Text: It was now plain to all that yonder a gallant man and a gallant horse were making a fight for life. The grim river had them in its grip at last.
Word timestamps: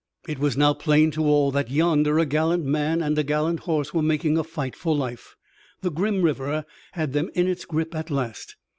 It 0.27 0.39
was 0.39 0.57
now 0.57 0.73
plain 0.73 1.11
to 1.11 1.25
all 1.25 1.51
that 1.51 1.69
yonder 1.69 2.17
a 2.17 2.25
gallant 2.25 2.65
man 2.65 3.03
and 3.03 3.15
a 3.19 3.23
gallant 3.23 3.59
horse 3.59 3.93
were 3.93 4.01
making 4.01 4.35
a 4.35 4.43
fight 4.43 4.75
for 4.75 4.95
life. 4.95 5.35
The 5.81 5.91
grim 5.91 6.23
river 6.23 6.65
had 6.93 7.13
them 7.13 7.29
in 7.35 7.47
its 7.47 7.65
grip 7.65 7.93
at 7.93 8.09
last. 8.09 8.55